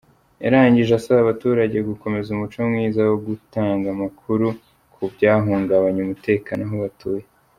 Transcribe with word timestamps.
Yarangije 0.43 0.91
asaba 0.99 1.19
abaturage 1.21 1.77
gukomeza 1.89 2.27
umuco 2.31 2.59
mwiza 2.69 3.01
wo 3.09 3.17
gutanga 3.27 3.85
amakuru 3.95 4.47
ku 4.93 5.01
byahungabanya 5.13 5.99
umutekano 6.03 6.63
aho 6.67 6.77
batuye. 6.85 7.25